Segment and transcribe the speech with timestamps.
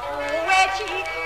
[0.00, 1.25] 不为妻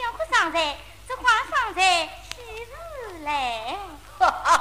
[0.00, 3.76] 小和尚在，这花和尚在，起日来。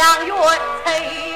[0.00, 0.34] 杨元
[0.82, 1.29] 才。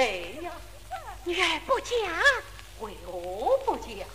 [0.00, 0.06] 哎
[0.40, 0.50] 呀，
[1.24, 1.92] 女儿不嫁？
[2.80, 3.12] 为何
[3.66, 4.06] 不嫁？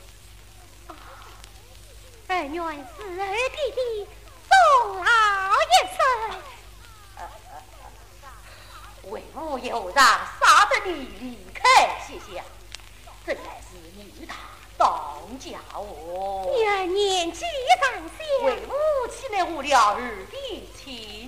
[2.64, 4.08] 儿死儿弟弟
[4.50, 4.56] 终
[4.96, 5.04] 老
[5.62, 6.00] 一生。
[9.12, 10.04] 为父有让，
[10.42, 11.62] 杀得你离开
[12.08, 12.44] 谢谢
[13.24, 14.34] 正乃是女大
[14.80, 14.90] 当
[15.38, 16.50] 嫁哦。
[16.58, 17.46] 女儿年纪
[17.80, 18.74] 尚小，为父
[19.12, 20.02] 岂能误了儿
[20.32, 21.25] 的情？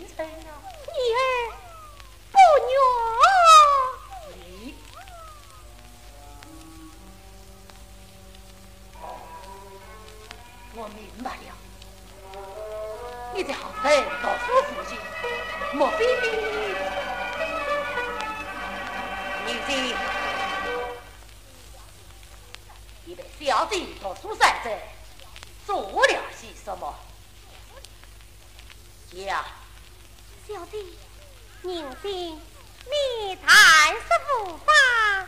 [33.45, 35.27] 二十不方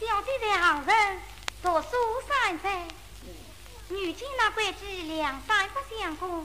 [0.00, 0.84] 小弟在杭
[1.62, 1.88] 读书
[2.28, 2.88] 三载
[3.88, 6.44] 如今那官职两三不相公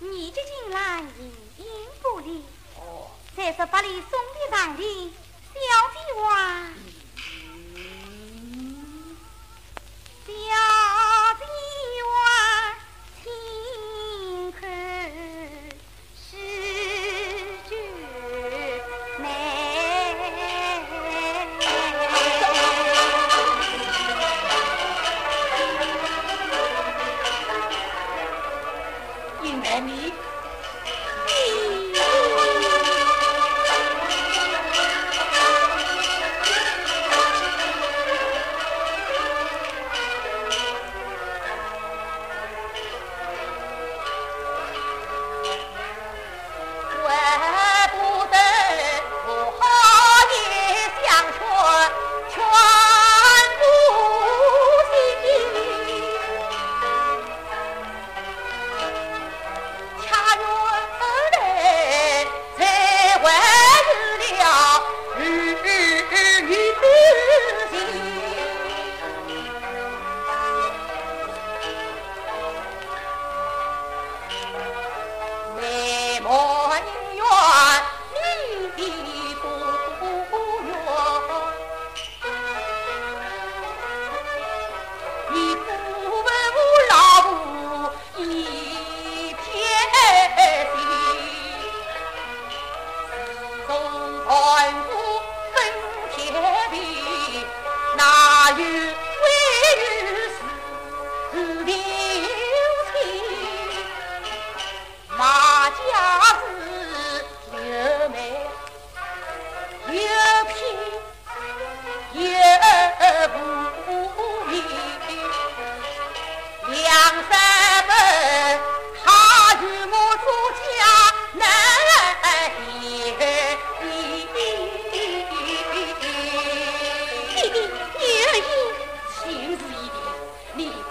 [0.00, 1.66] 你纪进来迎迎
[2.02, 2.42] 不离。
[3.36, 4.82] 三十八里送别上的
[5.54, 5.60] 小
[5.92, 6.72] 弟娃。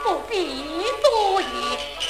[0.03, 0.63] 不必
[1.01, 2.00] 多言。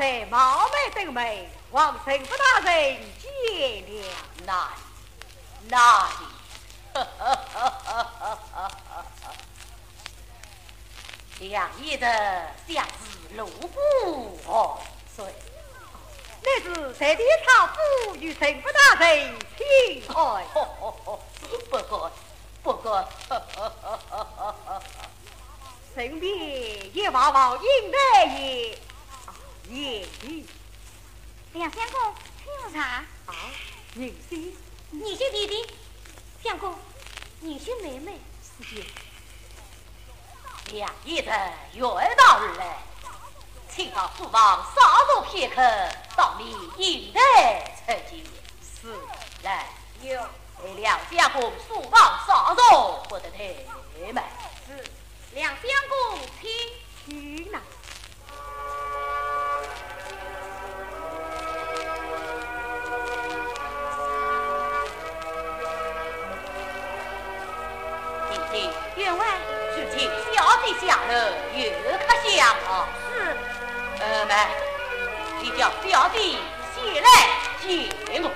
[0.00, 3.30] 小贼冒昧登门，望神府大人见
[3.84, 4.02] 谅。
[4.46, 4.72] 哪
[5.68, 6.08] 哪
[11.38, 11.48] 里？
[11.50, 12.06] 两爷的
[12.66, 14.78] 相是路不何
[15.14, 15.34] 遂？
[16.42, 19.66] 那是谁的曹夫与神父大人亲
[20.16, 20.46] 爱？
[21.68, 22.10] 不过
[22.62, 23.06] 不过，
[25.94, 28.78] 身边也往往应来也。
[29.70, 30.46] 也的
[31.52, 33.04] 梁相公，请用茶。
[33.26, 33.34] 啊，
[33.94, 34.56] 人心
[34.90, 35.64] 女婿弟弟，
[36.42, 36.76] 相公，
[37.40, 38.84] 女婿妹妹，是的。
[40.72, 41.30] 两爷的
[41.74, 41.82] 远
[42.16, 42.78] 道而来，
[43.72, 45.62] 请到书房稍坐片刻，
[46.16, 48.24] 到你迎来参见。
[48.82, 48.98] 是，
[49.44, 49.68] 来
[50.02, 50.20] 有
[50.64, 54.24] 为两相公书房稍坐，不得怠慢。
[54.66, 54.84] 是
[55.32, 56.50] 两相公，请
[57.06, 57.60] 去哪？
[71.12, 71.60] 有
[71.98, 72.88] 客相啊。
[73.08, 73.12] 是
[74.00, 74.32] 儿们，
[75.42, 76.38] 你叫表弟
[76.74, 77.08] 先来
[77.60, 77.66] 接
[78.22, 78.30] 我。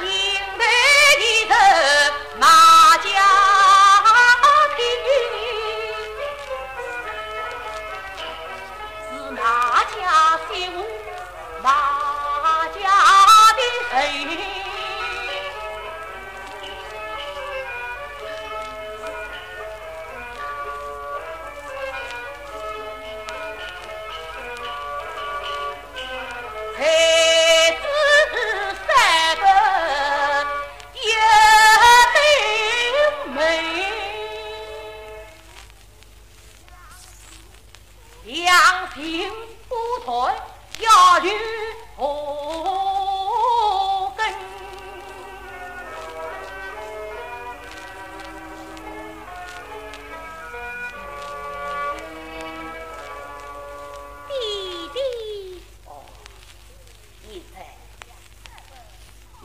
[0.00, 0.04] 迎
[0.58, 0.64] 来
[1.20, 1.52] 一头
[2.38, 3.06] 马家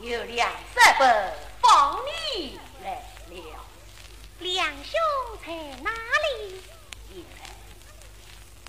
[0.02, 1.96] 有两三本放
[2.34, 2.90] 你来
[3.28, 3.64] 了。
[4.40, 4.98] 两兄
[5.46, 6.60] 在哪里？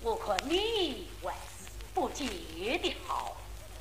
[0.04, 3.36] 我看你还是不见得好。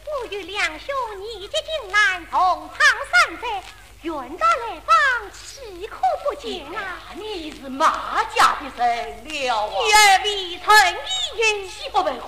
[0.07, 3.63] 我与两兄你的进来从唐山寨，
[4.01, 7.03] 远道来访，岂可不见啊？
[7.17, 9.69] 你是马家的人了啊！
[9.69, 12.19] 月未曾一云，岂不为婚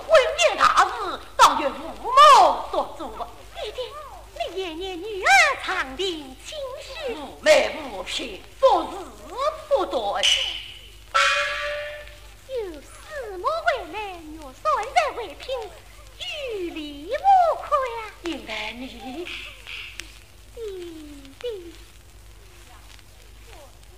[0.51, 2.13] 姻大事，当由父母
[2.69, 3.24] 所做？
[4.75, 5.29] 弟弟，你女儿
[5.63, 8.97] 长定亲事，妩媚无品，做事
[9.69, 9.99] 不对。
[12.47, 15.45] 有四母回来，若孙在为聘，
[16.19, 17.67] 与理无亏
[18.01, 18.11] 啊！
[18.23, 19.27] 应该你弟
[21.39, 21.73] 弟，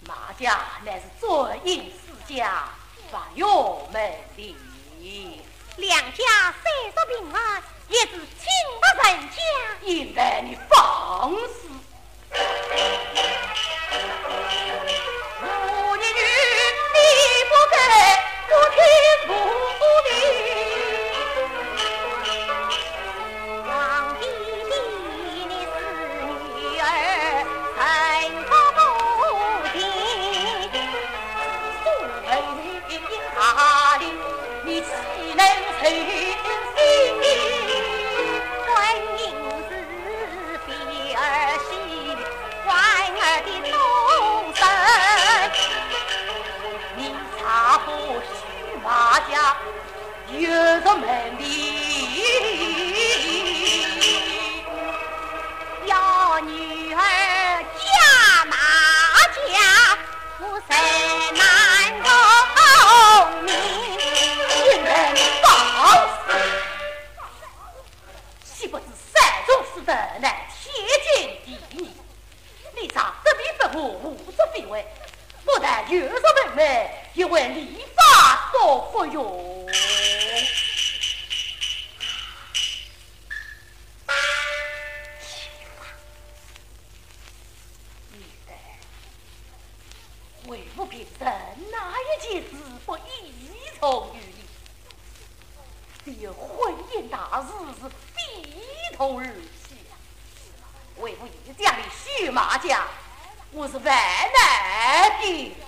[0.01, 2.69] 马家乃是尊严世家，
[3.11, 4.55] 发有门第。
[5.77, 8.47] 两家虽说平安，也是亲
[8.81, 9.37] 不人家。
[9.85, 11.69] 应该你放肆！
[50.39, 50.47] 有
[50.81, 51.43] 个门第，
[55.87, 57.01] 要女儿
[57.73, 58.55] 嫁哪
[59.33, 59.97] 家，
[60.37, 60.71] 夫人
[61.33, 61.41] 难
[62.03, 62.05] 容
[63.41, 63.49] 命，
[64.53, 64.87] 不能
[65.41, 65.45] 放
[66.05, 66.21] 肆。
[68.43, 69.15] 岂不知三
[69.47, 70.63] 种死的乃天
[71.03, 71.09] 经
[71.45, 71.75] 地义？
[72.79, 74.85] 你长不比不我无足非为，
[75.43, 76.21] 不但有个
[76.55, 79.65] 门楣，也为礼法所不容。
[93.89, 94.19] 红玉，
[96.05, 97.47] 这婚宴大事
[97.81, 99.75] 是必同日去。
[101.01, 102.85] 为夫一家的续马家，
[103.51, 105.66] 我是万难的。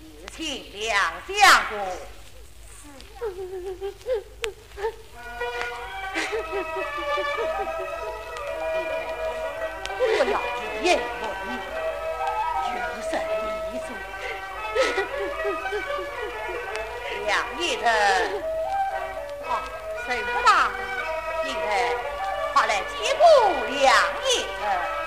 [0.00, 0.04] 也
[0.34, 0.40] 请
[0.80, 0.90] 两
[1.26, 1.30] 相
[1.68, 1.72] 公。
[10.04, 10.88] 我要一言
[11.20, 11.22] 不，
[12.94, 13.12] 就算
[13.72, 13.88] 你走，
[17.26, 17.84] 两里头，
[19.48, 19.50] 啊，
[20.06, 20.50] 谁不忙？
[21.44, 21.60] 你看，
[22.52, 23.22] 快来接过
[23.68, 23.80] 两
[24.24, 24.26] 里
[24.58, 25.01] 头。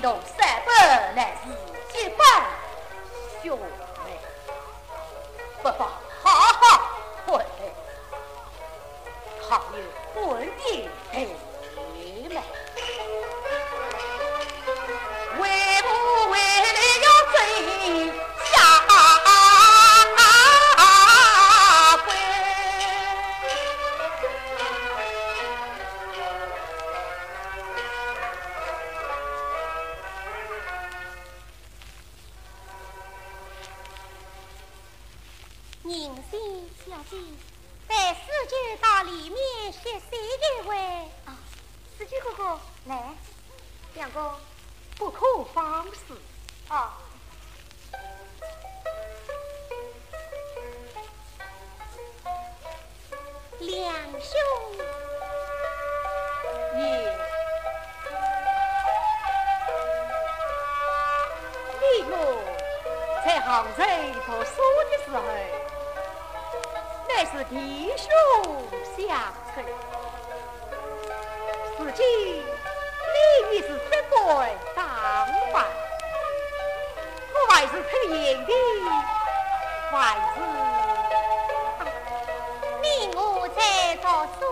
[0.00, 1.50] 同三百乃是
[1.98, 2.24] 一百
[3.42, 4.18] 兄妹，
[5.62, 5.97] 不妨。
[43.98, 44.32] 两个
[44.96, 46.14] 不可方式
[46.68, 46.96] 啊！
[53.58, 54.38] 两兄，
[56.76, 56.80] 你
[61.80, 62.04] 你
[63.76, 65.18] 在读书的时候，
[67.08, 68.06] 乃是弟兄
[68.96, 69.08] 相
[69.52, 69.64] 称，
[71.80, 72.57] 如今。
[73.50, 73.74] 你是色
[74.10, 74.18] 鬼
[74.76, 74.86] 当
[75.52, 75.64] 晚。
[77.32, 78.52] 我还是吃人的
[79.90, 80.40] 还是
[82.82, 84.06] 你我在做
[84.38, 84.44] 书